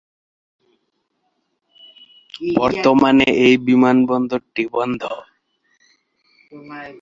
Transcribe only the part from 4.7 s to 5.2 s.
বন্ধ।